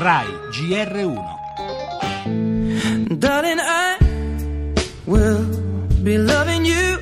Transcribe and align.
RAI 0.00 0.26
GR1 0.50 1.18
Darling, 3.18 3.60
I 3.60 3.98
will 5.04 5.44
be 6.02 6.16
loving 6.16 6.64
you 6.64 7.00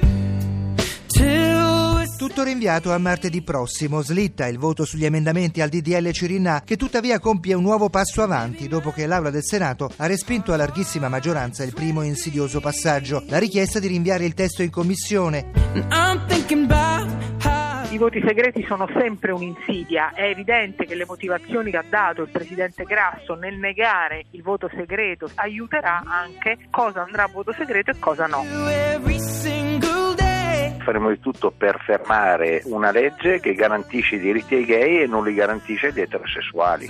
Tutto 2.39 2.43
rinviato 2.43 2.93
a 2.93 2.99
martedì 2.99 3.43
prossimo. 3.43 4.03
Slitta 4.03 4.47
il 4.47 4.59
voto 4.59 4.85
sugli 4.85 5.05
emendamenti 5.05 5.61
al 5.61 5.69
DDL 5.69 6.11
Cirinna, 6.11 6.63
che 6.65 6.77
tuttavia 6.77 7.19
compie 7.19 7.55
un 7.55 7.63
nuovo 7.63 7.89
passo 7.89 8.23
avanti 8.23 8.69
dopo 8.69 8.93
che 8.93 9.07
l'Aula 9.07 9.31
del 9.31 9.45
Senato 9.45 9.91
ha 9.97 10.07
respinto 10.07 10.53
a 10.53 10.57
larghissima 10.57 11.09
maggioranza 11.09 11.65
il 11.65 11.73
primo 11.73 12.03
insidioso 12.03 12.61
passaggio, 12.61 13.25
la 13.29 13.39
richiesta 13.39 13.79
di 13.79 13.87
rinviare 13.87 14.25
il 14.25 14.35
testo 14.35 14.63
in 14.63 14.71
commissione. 14.71 15.51
I 17.99 18.01
voti 18.01 18.23
segreti 18.25 18.65
sono 18.65 18.89
sempre 18.97 19.33
un'insidia, 19.33 20.13
è 20.15 20.29
evidente 20.29 20.87
che 20.87 20.95
le 20.95 21.05
motivazioni 21.05 21.73
che 21.73 21.79
ha 21.79 21.85
dato 21.85 22.23
il 22.23 22.29
Presidente 22.29 22.85
Grasso 22.85 23.35
nel 23.35 23.57
negare 23.57 24.27
il 24.31 24.43
voto 24.43 24.71
segreto 24.73 25.29
aiuterà 25.35 26.05
anche 26.07 26.59
cosa 26.71 27.03
andrà 27.03 27.25
a 27.25 27.29
voto 27.29 27.53
segreto 27.55 27.91
e 27.91 27.99
cosa 27.99 28.27
no. 28.27 28.45
faremo 30.89 31.11
di 31.11 31.21
tutto 31.21 31.51
per 31.51 31.83
fermare 31.85 32.63
una 32.65 32.91
legge 32.91 33.41
che 33.41 33.53
garantisce 33.53 34.15
i 34.15 34.21
diritti 34.21 34.55
ai 34.55 34.65
gay 34.65 35.03
e 35.03 35.07
non 35.07 35.23
li 35.23 35.35
garantisce 35.35 35.89
agli 35.89 36.01
eterosessuali. 36.01 36.87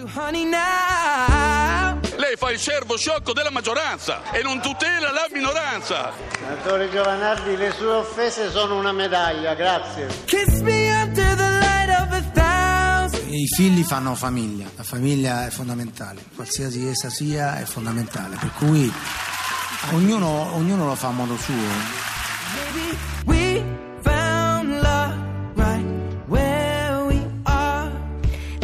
Lei 2.17 2.37
fa 2.37 2.51
il 2.53 2.59
servo 2.59 2.97
sciocco 2.97 3.33
della 3.33 3.51
maggioranza 3.51 4.31
e 4.31 4.43
non 4.43 4.61
tutela 4.61 5.11
la 5.11 5.27
minoranza. 5.33 6.13
Senatore 6.31 6.91
Giovanardi, 6.91 7.57
le 7.57 7.73
sue 7.73 7.91
offese 7.91 8.51
sono 8.51 8.79
una 8.79 8.93
medaglia, 8.93 9.55
grazie. 9.55 10.07
Figli 13.49 13.85
fanno 13.85 14.15
famiglia, 14.15 14.67
la 14.77 14.83
famiglia 14.83 15.47
è 15.47 15.51
fondamentale, 15.51 16.25
qualsiasi 16.35 16.87
essa 16.87 17.11
sia 17.11 17.59
è 17.59 17.65
fondamentale, 17.65 18.37
per 18.37 18.53
cui 18.53 18.93
ognuno, 19.93 20.55
ognuno 20.55 20.87
lo 20.87 20.95
fa 20.95 21.09
a 21.09 21.13
modo 21.13 21.37
suo. 21.37 23.38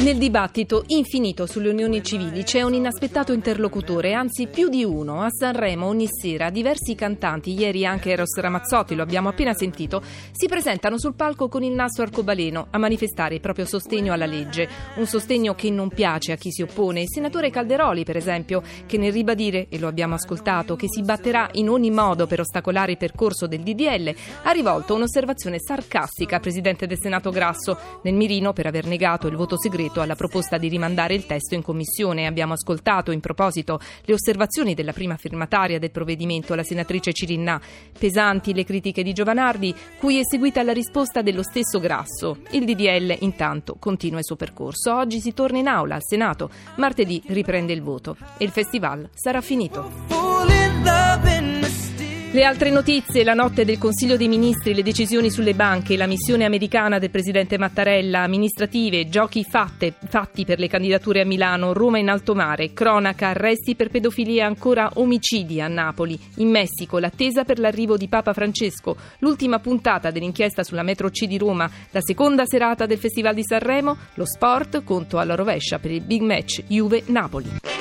Nel 0.05 0.19
dibattito 0.19 0.85
infinito 0.89 1.47
sulle 1.47 1.71
unioni 1.71 2.03
civili 2.03 2.43
c'è 2.43 2.61
un 2.61 2.75
inaspettato 2.75 3.33
interlocutore, 3.33 4.13
anzi 4.13 4.49
più 4.49 4.69
di 4.69 4.85
uno. 4.85 5.23
A 5.23 5.31
Sanremo 5.31 5.87
ogni 5.87 6.09
sera 6.11 6.51
diversi 6.51 6.95
cantanti, 6.95 7.59
ieri 7.59 7.87
anche 7.87 8.11
Eros 8.11 8.39
Ramazzotti, 8.39 8.95
lo 8.95 9.03
abbiamo 9.03 9.31
appena 9.31 9.55
sentito, 9.55 10.03
si 10.31 10.47
presentano 10.47 10.99
sul 10.99 11.15
palco 11.15 11.49
con 11.49 11.63
il 11.63 11.73
naso 11.73 12.03
arcobaleno 12.03 12.67
a 12.69 12.77
manifestare 12.77 13.37
il 13.37 13.41
proprio 13.41 13.65
sostegno 13.65 14.13
alla 14.13 14.27
legge. 14.27 14.69
Un 14.97 15.07
sostegno 15.07 15.55
che 15.55 15.71
non 15.71 15.89
piace 15.89 16.33
a 16.33 16.37
chi 16.37 16.53
si 16.53 16.61
oppone. 16.61 17.01
Il 17.01 17.09
senatore 17.09 17.49
Calderoli, 17.49 18.05
per 18.05 18.19
esempio, 18.19 18.63
che 18.85 18.99
nel 18.99 19.11
ribadire, 19.11 19.69
e 19.71 19.79
lo 19.79 19.89
abbiamo 19.89 20.17
ascoltato, 20.17 20.77
che 20.77 20.87
si 20.87 21.01
batterà 21.01 21.49
in 21.53 21.71
ogni 21.71 21.91
modo 21.91 22.27
per 22.27 22.41
ostacolare 22.41 22.91
il 22.91 22.99
percorso 22.99 23.47
del 23.47 23.63
DDL, 23.63 24.15
ha 24.43 24.51
rivolto 24.51 24.95
un'osservazione 24.95 25.57
sarcastica 25.59 26.37
al 26.37 26.43
presidente 26.43 26.87
del 26.87 26.99
Senato 27.01 27.31
Grasso, 27.31 27.79
nel 28.03 28.13
mirino 28.13 28.53
per 28.53 28.67
aver 28.67 28.85
negato 28.85 29.29
il 29.29 29.37
voto 29.37 29.59
segreto 29.59 29.93
alla 30.01 30.15
proposta 30.15 30.59
di 30.59 30.69
rimandare 30.69 31.15
il 31.15 31.27
testo 31.27 31.55
in 31.55 31.63
commissione. 31.63 32.27
Abbiamo 32.27 32.53
ascoltato 32.55 33.11
in 33.11 33.21
proposito 33.21 33.81
le 34.05 34.15
osservazioni 34.15 34.75
della 34.75 34.93
prima 34.93 35.17
firmataria 35.17 35.79
del 35.79 35.91
provvedimento, 35.91 36.55
la 36.55 36.63
senatrice 36.63 37.13
Cirinna. 37.13 37.61
Pesanti 37.99 38.55
le 38.55 38.65
critiche 38.65 39.03
di 39.03 39.13
Giovanardi, 39.13 39.75
cui 39.99 40.19
è 40.19 40.23
seguita 40.25 40.63
la 40.63 40.73
risposta 40.73 41.23
dello 41.23 41.43
stesso 41.43 41.79
Grasso. 41.79 42.39
Il 42.51 42.65
DDL 42.65 43.17
intanto 43.21 43.77
continua 43.79 44.19
il 44.19 44.25
suo 44.25 44.37
percorso. 44.37 44.95
Oggi 44.95 45.21
si 45.21 45.33
torna 45.33 45.59
in 45.59 45.69
aula 45.69 45.97
al 45.97 46.03
Senato, 46.05 46.51
martedì 46.77 47.23
riprende 47.27 47.73
il 47.73 47.83
voto 47.83 48.17
e 48.39 48.45
il 48.45 48.51
festival 48.51 49.09
sarà 49.15 49.41
finito. 49.41 50.24
Le 52.35 52.43
altre 52.43 52.71
notizie, 52.71 53.23
la 53.23 53.33
notte 53.33 53.65
del 53.65 53.79
Consiglio 53.79 54.17
dei 54.17 54.27
Ministri, 54.27 54.75
le 54.75 54.83
decisioni 54.83 55.31
sulle 55.31 55.55
banche, 55.55 55.97
la 55.97 56.09
missione 56.09 56.45
americana 56.45 56.99
del 56.99 57.11
Presidente 57.11 57.59
Mattarella, 57.59 58.23
amministrative, 58.23 59.09
giochi 59.09 59.45
fatte, 59.45 59.95
fatti 60.09 60.45
per 60.45 60.59
le 60.59 60.67
candidature 60.67 61.21
a 61.21 61.25
Milano, 61.25 61.73
Roma 61.73 61.99
in 61.99 62.09
alto 62.09 62.35
mare, 62.35 62.73
cronaca, 62.73 63.29
arresti 63.29 63.77
per 63.77 63.89
pedofilia 63.89 64.43
e 64.43 64.47
ancora 64.47 64.91
omicidi 64.95 65.61
a 65.61 65.69
Napoli. 65.69 66.19
In 66.39 66.51
Messico 66.51 66.99
l'attesa 66.99 67.45
per 67.45 67.61
l'arrivo 67.61 67.97
di 67.97 68.09
Papa 68.09 68.33
Francesco, 68.33 68.97
l'ultima 69.21 69.61
puntata 69.61 70.11
dell'inchiesta 70.11 70.65
sulla 70.65 70.83
metro 70.83 71.11
C 71.11 71.27
di 71.27 71.39
Roma, 71.39 71.71
la 71.93 72.01
seconda 72.01 72.47
serata 72.47 72.85
del 72.85 72.99
Festival 72.99 73.35
di 73.35 73.45
Sanremo, 73.45 73.97
lo 74.15 74.27
sport, 74.27 74.83
conto 74.83 75.19
alla 75.19 75.37
rovescia 75.37 75.79
per 75.79 75.93
il 75.93 76.03
big 76.03 76.23
match 76.23 76.65
Juve-Napoli. 76.67 77.74